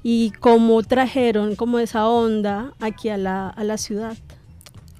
[0.04, 4.18] y cómo trajeron como esa onda aquí a la, a la ciudad.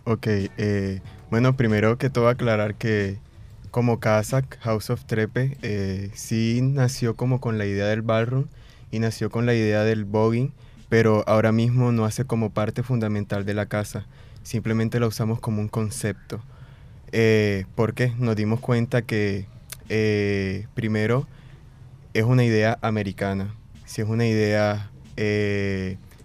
[0.10, 3.18] Ok, eh, bueno, primero que todo aclarar que
[3.72, 8.46] como casa, House of Trepe, eh, sí nació como con la idea del ballroom
[8.90, 10.54] y nació con la idea del voguing,
[10.88, 14.06] pero ahora mismo no hace como parte fundamental de la casa,
[14.44, 16.40] simplemente la usamos como un concepto.
[17.12, 19.46] Eh, porque nos dimos cuenta que
[20.74, 21.28] primero
[22.14, 23.54] es una idea americana,
[23.84, 24.90] si es una idea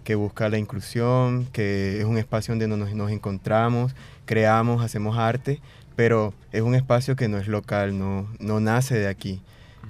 [0.03, 3.95] que busca la inclusión, que es un espacio donde nos, nos encontramos,
[4.25, 5.61] creamos, hacemos arte,
[5.95, 9.41] pero es un espacio que no es local, no, no nace de aquí.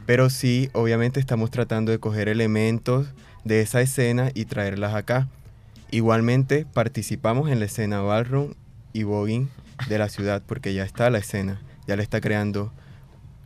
[0.06, 3.08] Pero sí, obviamente estamos tratando de coger elementos
[3.44, 5.28] de esa escena y traerlas acá.
[5.92, 8.54] Igualmente participamos en la escena ballroom
[8.94, 9.50] y voguing
[9.88, 12.72] de la ciudad porque ya está la escena, ya le está creando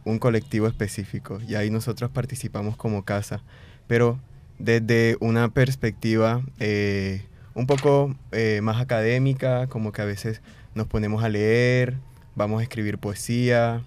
[0.06, 3.42] un colectivo específico y ahí nosotros participamos como casa,
[3.88, 4.20] pero
[4.60, 10.42] desde una perspectiva eh, un poco eh, más académica, como que a veces
[10.76, 11.96] nos ponemos a leer,
[12.36, 13.82] vamos a escribir poesía,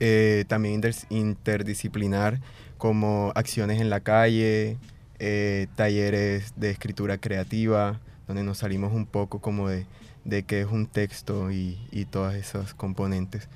[0.00, 2.40] eh, también interdisciplinar
[2.76, 4.76] como acciones en la calle,
[5.18, 9.86] eh, talleres de escritura creativa, donde nos salimos un poco como de,
[10.26, 13.48] de qué es un texto y, y todas esas componentes.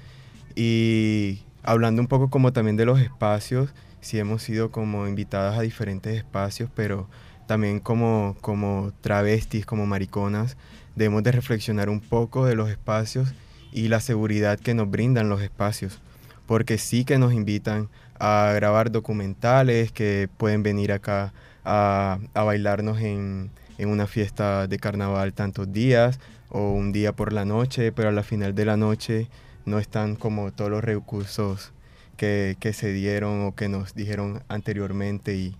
[0.54, 5.62] Y hablando un poco como también de los espacios, sí hemos sido como invitadas a
[5.62, 7.08] diferentes espacios, pero
[7.46, 10.56] también como, como travestis, como mariconas,
[10.96, 13.32] debemos de reflexionar un poco de los espacios
[13.72, 16.00] y la seguridad que nos brindan los espacios,
[16.46, 17.88] porque sí que nos invitan
[18.18, 21.32] a grabar documentales, que pueden venir acá
[21.64, 26.18] a, bailarnos en, una fiesta de carnaval tantos días
[26.48, 29.28] o un día por la noche, pero a la final de la noche
[29.64, 31.72] no están como todos los recursos
[32.18, 35.56] que, se dieron o que nos dijeron anteriormente y,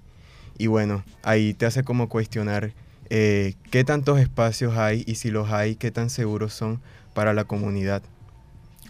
[0.59, 2.73] y bueno, ahí te hace como cuestionar
[3.09, 6.83] eh, qué tantos espacios hay y si los hay, qué tan seguros son
[7.15, 8.03] para la comunidad.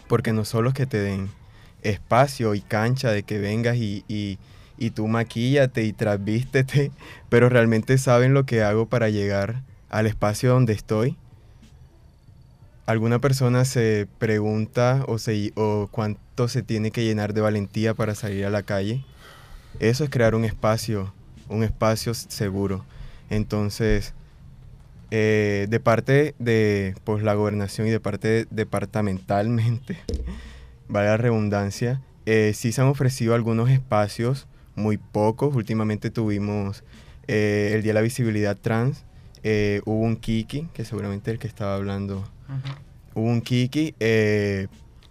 [0.08, 1.28] Porque no solo es que te den
[1.82, 4.38] espacio y cancha de que vengas y, y,
[4.90, 6.90] tú maquíllate y trasvístete,
[7.28, 11.16] pero realmente saben lo que hago para llegar al espacio donde estoy.
[12.88, 18.14] ¿Alguna persona se pregunta o, se, o cuánto se tiene que llenar de valentía para
[18.14, 19.04] salir a la calle?
[19.78, 21.12] Eso es crear un espacio,
[21.50, 22.86] un espacio seguro.
[23.28, 24.14] Entonces,
[25.10, 29.98] eh, de parte de pues, la gobernación y de parte departamentalmente,
[30.88, 35.54] vale la redundancia, eh, sí se han ofrecido algunos espacios, muy pocos.
[35.54, 36.84] Últimamente tuvimos
[37.26, 39.04] eh, el Día de la Visibilidad Trans,
[39.84, 42.24] hubo un Kiki, que seguramente el que estaba hablando,
[43.14, 43.94] hubo un Kiki.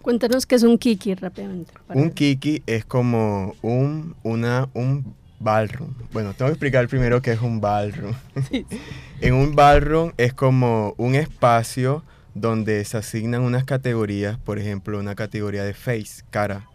[0.02, 1.72] Cuéntanos qué es un Kiki rápidamente.
[1.88, 5.94] Un Kiki es como un, una, un ballroom.
[6.12, 8.14] Bueno, tengo que explicar primero qué es un ballroom.
[9.20, 12.02] en un ballroom es como un espacio
[12.34, 16.66] donde se asignan unas categorías, por ejemplo, una categoría de face, cara.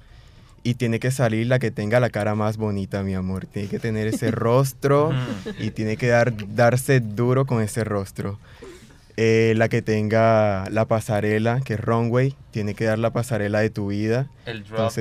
[0.64, 3.46] Y tiene que salir la que tenga la cara más bonita, mi amor.
[3.46, 5.12] Tiene que tener ese rostro
[5.60, 8.40] y tiene que dar, darse duro con ese rostro.
[9.18, 13.70] Eh, la que tenga la pasarela, que es runway, tiene que dar la pasarela de
[13.70, 14.28] tu vida.
[14.46, 14.92] El drop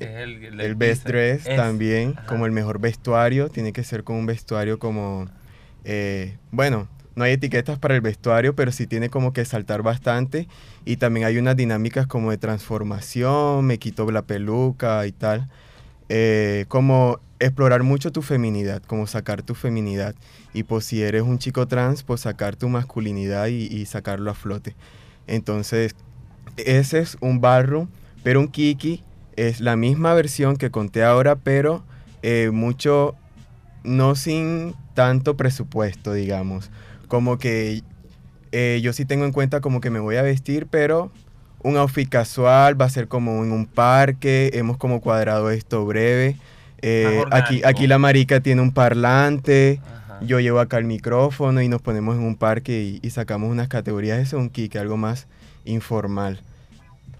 [0.00, 5.28] el, best dress también, como el mejor vestuario, tiene que ser con un vestuario como,
[5.84, 10.48] eh, bueno, no hay etiquetas para el vestuario, pero sí tiene como que saltar bastante.
[10.84, 15.48] Y también hay unas dinámicas como de transformación, me quito la peluca y tal.
[16.10, 20.14] Eh, como explorar mucho tu feminidad, como sacar tu feminidad.
[20.52, 24.76] Y pues si eres un chico trans, pues sacar tu masculinidad y, sacarlo a flote.
[25.26, 25.96] Entonces,
[26.58, 27.88] ese es un barro,
[28.22, 29.02] pero un kiki
[29.36, 31.82] es la misma versión que conté ahora, pero
[32.22, 33.14] eh, mucho,
[33.84, 36.70] no sin tanto presupuesto, digamos
[37.08, 37.82] como que
[38.52, 41.10] eh, yo sí tengo en cuenta como que me voy a vestir, pero
[41.62, 46.36] un outfit casual va a ser como en un parque, hemos como cuadrado esto breve.
[46.82, 49.80] Eh, aquí, aquí la marica tiene un parlante,
[50.20, 54.18] yo llevo acá el micrófono y nos ponemos en un parque y, sacamos unas categorías.
[54.20, 55.26] Eso es un kick, algo más
[55.64, 56.40] informal.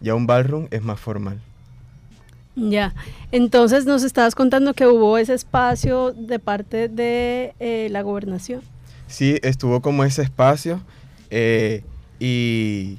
[0.00, 1.40] Ya un ballroom es más formal.
[2.54, 2.94] Ya,
[3.32, 8.62] entonces nos estabas contando que hubo ese espacio de parte de eh, la gobernación
[9.06, 10.80] sí estuvo como ese espacio
[11.30, 11.82] eh,
[12.18, 12.98] y,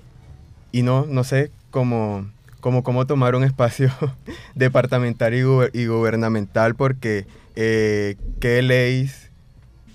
[0.72, 2.28] y, no, no sé cómo,
[2.60, 3.92] cómo, cómo tomar un espacio
[4.56, 5.40] departamental y,
[5.80, 9.32] y, gubernamental porque eh, qué leyes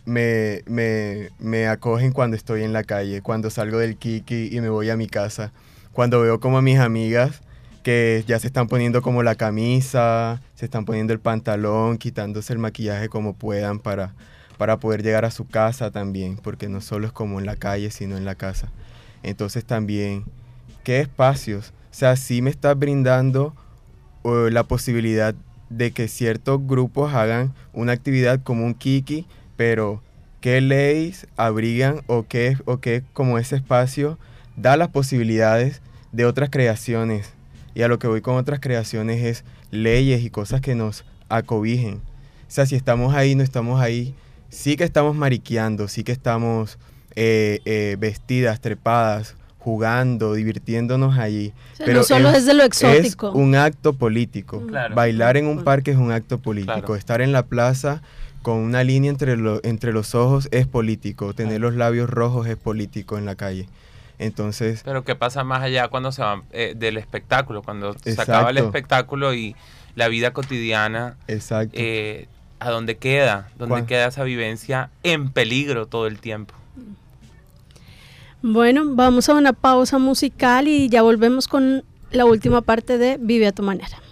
[0.05, 4.69] me, me, me, acogen cuando estoy en la calle, cuando salgo del Kiki y me
[4.69, 5.53] voy a mi casa,
[5.93, 7.43] cuando veo como a mis amigas
[7.83, 12.59] que ya se están poniendo como la camisa, se están poniendo el pantalón, quitándose el
[12.59, 14.15] maquillaje como puedan para,
[14.59, 17.91] para poder llegar a su casa también, porque no solo es como en la calle,
[17.91, 18.71] sino en la casa.
[19.23, 20.25] Entonces también,
[20.85, 21.73] ¿qué espacios?
[21.91, 23.55] O sea, sí me está brindando
[24.25, 25.35] la posibilidad
[25.69, 29.27] de que ciertos grupos hagan una actividad como un kiki,
[29.57, 30.03] pero
[30.41, 34.19] ¿qué leyes abrigan o qué, o qué como ese espacio
[34.57, 35.83] da las posibilidades
[36.13, 37.33] de otras creaciones?
[37.75, 41.97] Y a lo que voy con otras creaciones es leyes y cosas que nos acobijen.
[41.97, 44.15] O sea, si estamos ahí, no estamos ahí
[44.53, 46.79] sí que estamos mariqueando, sí que estamos
[47.17, 51.53] eh, eh, vestidas, trepadas, jugando, divirtiéndonos allí.
[51.79, 53.31] pero no solo es, de lo exótico.
[53.31, 54.63] Es un acto político.
[54.95, 56.95] Bailar en un parque es un acto político.
[56.95, 58.03] Estar en la plaza
[58.43, 61.33] con una línea entre, entre los ojos es político.
[61.33, 63.69] Tener los labios rojos es político en la calle.
[64.19, 64.83] Entonces...
[64.85, 67.63] Pero ¿qué pasa más allá cuando se va eh, del espectáculo?
[67.63, 69.57] Cuando se acaba el espectáculo y
[69.95, 71.17] la vida cotidiana.
[71.27, 71.79] Exacto
[72.67, 76.55] a dónde queda, dónde queda esa vivencia en peligro todo el tiempo.
[78.43, 83.47] Bueno, vamos a una pausa musical y ya volvemos con la última parte de Vive
[83.47, 84.03] a tu manera.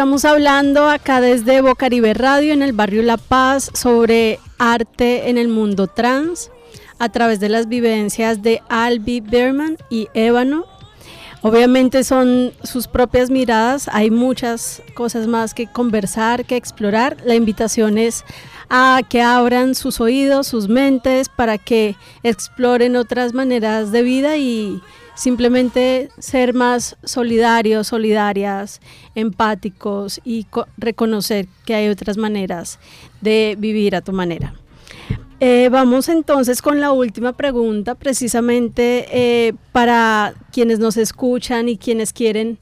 [0.00, 5.48] Estamos hablando acá desde Bocaribe Radio en el barrio La Paz sobre arte en el
[5.48, 6.50] mundo trans
[6.98, 10.64] a través de las vivencias de Albi Berman y Ébano.
[11.42, 17.18] Obviamente son sus propias miradas, hay muchas cosas más que conversar, que explorar.
[17.26, 18.24] La invitación es
[18.70, 24.80] a que abran sus oídos, sus mentes, para que exploren otras maneras de vida y
[25.14, 28.80] simplemente ser más solidarios, solidarias,
[29.14, 30.46] empáticos y
[30.76, 32.78] reconocer que hay otras maneras
[33.20, 34.54] de vivir a tu manera.
[35.40, 42.12] Eh, vamos entonces con la última pregunta, precisamente eh, para quienes nos escuchan y quienes
[42.12, 42.58] quieren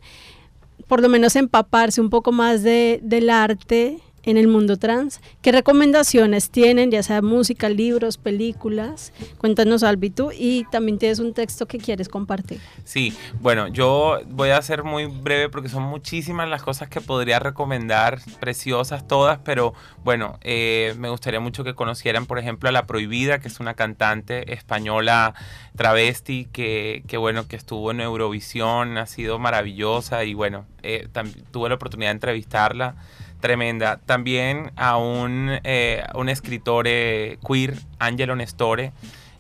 [0.87, 5.21] por lo menos empaparse un poco más de, del arte en el mundo trans.
[5.43, 9.13] ¿Qué recomendaciones tienen, ya sea música, libros, películas?
[9.39, 12.61] Cuéntanos, Albi, tú, y también tienes un texto que quieres compartir.
[12.85, 17.39] Sí, bueno, yo voy a ser muy breve porque son muchísimas las cosas que podría
[17.39, 22.87] recomendar, preciosas todas, pero bueno, eh, me gustaría mucho que conocieran, por ejemplo, a La
[22.87, 25.35] Prohibida, que es una cantante española
[25.77, 31.09] travesti que, que bueno, que estuvo en Eurovisión, ha sido maravillosa y bueno, eh,
[31.51, 32.97] tuve la oportunidad de entrevistarla
[33.41, 33.99] tremenda.
[33.99, 38.93] También a un, eh, un escritor eh, queer, Angelo Nestore,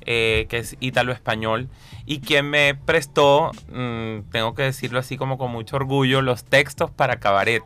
[0.03, 1.69] eh, que es ítalo-español,
[2.07, 6.91] y quien me prestó, mm, tengo que decirlo así como con mucho orgullo, los textos
[6.91, 7.63] para cabaret.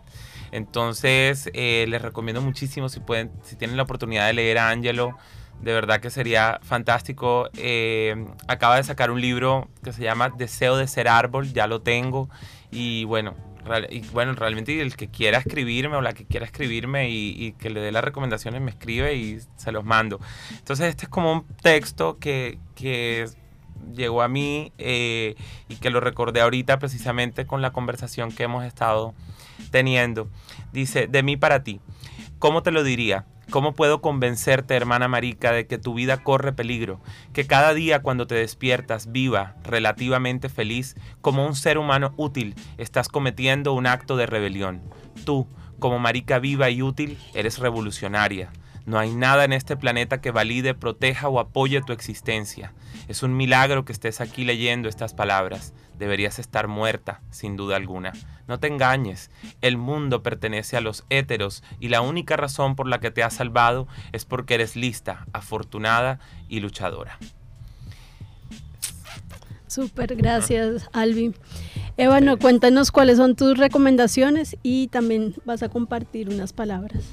[0.51, 5.17] Entonces, les recomiendo muchísimo si pueden, si tienen la oportunidad de leer a Angelo,
[5.63, 7.49] de verdad que sería fantástico.
[8.49, 12.29] acaba de sacar un libro que se llama Deseo de ser árbol, ya lo tengo.
[12.71, 13.35] Y bueno,
[13.91, 17.81] y bueno, realmente el que quiera escribirme o la que quiera escribirme y, que le
[17.81, 20.21] dé las recomendaciones me escribe y se los mando.
[20.51, 22.59] Entonces este es como un texto que,
[23.95, 25.35] llegó a mí eh,
[25.69, 29.13] y que lo recordé ahorita precisamente con la conversación que hemos estado
[29.71, 30.29] teniendo.
[30.73, 31.81] Dice, de mí para ti,
[32.39, 33.27] ¿cómo te lo diría?
[33.53, 37.03] ¿Cómo puedo convencerte, hermana Marica, de que tu vida corre peligro?
[37.35, 43.09] Que cada día cuando te despiertas viva, relativamente feliz, como un ser humano útil, estás
[43.09, 44.81] cometiendo un acto de rebelión.
[45.27, 45.49] Tú,
[45.79, 48.51] como Marica viva y útil, eres revolucionaria.
[48.85, 52.73] No hay nada en este planeta que valide, proteja o apoye tu existencia.
[53.09, 55.73] Es un milagro que estés aquí leyendo estas palabras.
[55.99, 58.13] Deberías estar muerta, sin duda alguna.
[58.49, 59.31] No te engañes,
[59.61, 63.35] el mundo pertenece a los héteros y la única razón por la que te has
[63.35, 66.19] salvado es porque eres lista, afortunada
[66.49, 67.19] y luchadora.
[69.69, 71.35] Súper, gracias Albi.
[71.97, 77.05] Ébano, cuéntanos cuáles son tus recomendaciones y también vas a compartir unas palabras.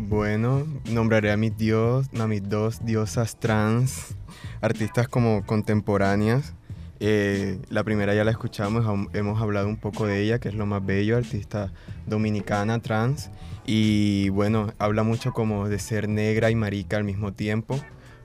[0.00, 4.14] Bueno, nombraré a mis, dios, a mis dos diosas trans,
[4.60, 6.54] artistas como contemporáneas,
[7.00, 10.66] eh, la primera ya la escuchamos, hemos hablado un poco de ella, que es lo
[10.66, 11.72] más bello, artista
[12.06, 13.30] dominicana, trans,
[13.66, 17.78] y bueno, habla mucho como de ser negra y marica al mismo tiempo.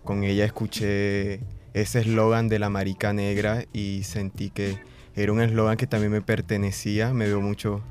[0.04, 1.42] Con ella escuché
[1.74, 4.78] ese eslogan de la marica negra y sentí que
[5.16, 7.82] era un eslogan que también me pertenecía, me veo mucho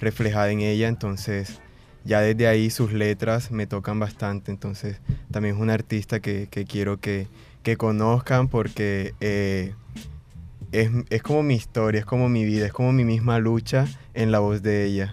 [0.00, 1.60] reflejada en ella, entonces
[2.04, 7.00] ya desde ahí sus letras me tocan bastante, entonces también es una artista que, quiero
[7.00, 7.28] que,
[7.76, 9.14] conozcan porque...
[9.20, 9.74] Eh,
[10.72, 14.38] es, como mi historia, es como mi vida, es como mi misma lucha en la
[14.38, 15.12] voz de ella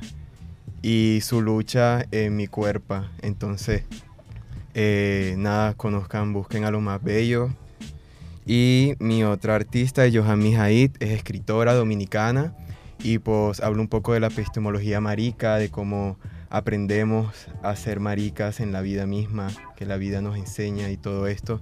[0.81, 3.01] y su lucha en mi cuerpo.
[3.21, 3.83] Entonces,
[4.73, 7.49] eh, nada, conozcan, busquen a lo más bello.
[8.45, 12.53] Y mi otra artista es Johan Mijaid, es escritora dominicana
[12.99, 16.17] y pues habla un poco de la epistemología marica, de cómo
[16.49, 21.27] aprendemos a ser maricas en la vida misma, que la vida nos enseña y todo
[21.27, 21.61] esto.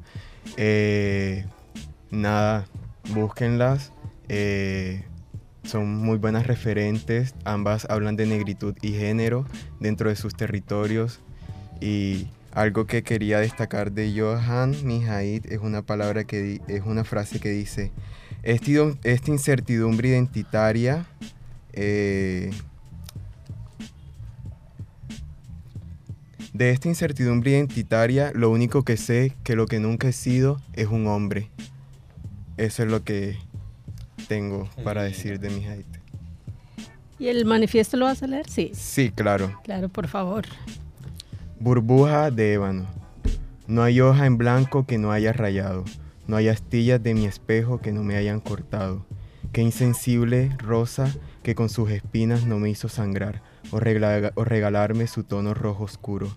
[0.57, 1.45] Eh,
[2.11, 2.65] nada,
[3.13, 3.91] búsquenlas.
[4.29, 5.03] Eh,
[5.63, 7.35] son muy buenas referentes.
[7.45, 9.45] Ambas hablan de negritud y género
[9.79, 11.21] dentro de sus territorios.
[11.79, 17.39] Y algo que quería destacar de Johan Mijaid es una palabra que es una frase
[17.39, 17.91] que dice:
[18.43, 21.05] Esta incertidumbre identitaria.
[21.71, 22.51] Eh,
[26.53, 30.87] de esta incertidumbre identitaria, lo único que sé que lo que nunca he sido es
[30.87, 31.49] un hombre.
[32.57, 33.37] Eso es lo que
[34.27, 35.99] tengo para decir de mi Haiti.
[37.17, 38.47] ¿Y el manifiesto lo vas a leer?
[38.47, 38.71] Sí.
[38.73, 39.59] Sí, claro.
[39.63, 40.45] Claro, por favor.
[41.59, 42.85] Burbuja de ébano.
[43.65, 45.83] No hay hoja en blanco que no haya rayado.
[46.27, 49.05] No hay astillas de mi espejo que no me hayan cortado.
[49.51, 53.41] Qué insensible rosa que con sus espinas no me hizo sangrar
[53.73, 56.33] o, regalarme su tono rojo oscuro.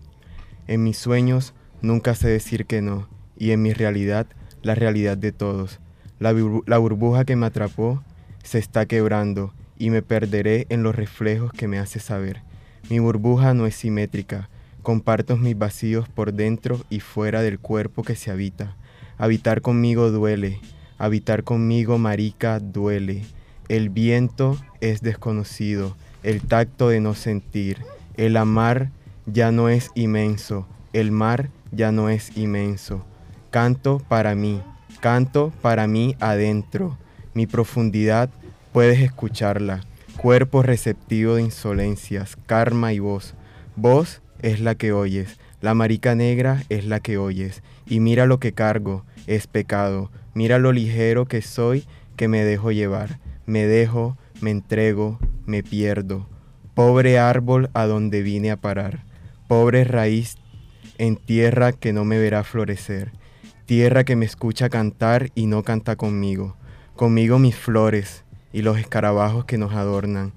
[0.66, 4.26] En mis sueños nunca sé decir que no, y en mi realidad,
[4.62, 5.78] la realidad de todos,
[6.18, 6.32] la,
[6.78, 8.03] burbuja que me atrapó
[8.43, 12.43] se está quebrando y me perderé en los reflejos que me hace saber.
[12.89, 14.49] Mi burbuja no es simétrica,
[14.82, 18.76] comparto mis vacíos por dentro y fuera del cuerpo que se habita.
[19.18, 20.61] Habitar conmigo duele,
[20.97, 23.24] habitar conmigo marica duele.
[23.68, 25.97] El viento es desconocido,
[26.27, 27.79] el tacto de no sentir,
[28.16, 28.91] el amar
[29.27, 33.07] ya no es inmenso, el mar ya no es inmenso.
[33.53, 34.61] Canto para mí,
[34.99, 36.99] canto para mí adentro.
[37.33, 38.29] Mi profundidad
[38.72, 39.83] puedes escucharla.
[40.16, 43.35] Cuerpo receptivo de insolencias, karma y voz.
[43.77, 47.62] Voz es la que oyes, la marica negra es la que oyes.
[47.87, 50.11] Y mira lo que cargo, es pecado.
[50.35, 51.85] Mira lo ligero que soy,
[52.16, 53.20] que me dejo llevar.
[53.47, 56.28] Me dejo, me entrego, me pierdo.
[56.74, 59.05] Pobre árbol a donde vine a parar.
[59.49, 60.36] Pobre raíz
[60.99, 63.12] en tierra que no me verá florecer,
[63.66, 66.57] tierra que me escucha cantar y no canta conmigo,
[66.94, 70.32] conmigo mis flores y los escarabajos que nos adornan.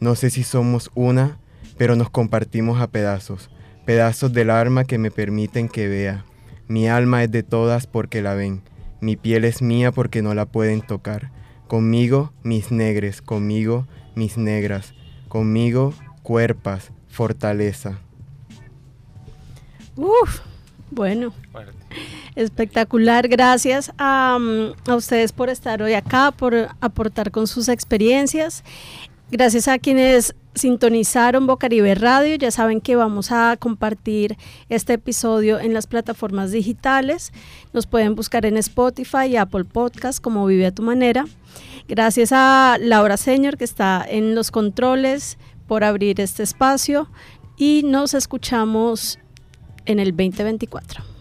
[0.00, 1.38] No sé si somos una,
[1.76, 3.50] pero nos compartimos a pedazos,
[3.84, 6.24] pedazos del alma que me permiten que vea.
[6.66, 8.62] Mi alma es de todas porque la ven,
[9.00, 11.30] mi piel es mía porque no la pueden tocar.
[11.66, 13.86] Conmigo mis negres, conmigo
[14.18, 14.92] mis negras,
[15.28, 18.00] conmigo cuerpas, fortaleza.
[19.96, 20.40] Uf,
[20.90, 21.32] bueno.
[22.34, 28.62] Espectacular, gracias a, mm, a, ustedes por estar hoy acá, por aportar con sus experiencias.
[29.30, 34.36] Gracias a quienes sintonizaron Bocaribe Radio, ya saben que vamos a compartir
[34.68, 37.32] este episodio en las plataformas digitales.
[37.72, 41.26] Nos pueden buscar en Spotify y Apple Podcast como Vive a tu manera.
[41.88, 47.08] Gracias a Laura Señor que está en los controles por abrir este espacio
[47.56, 49.18] y nos escuchamos
[49.86, 51.17] en el 2024.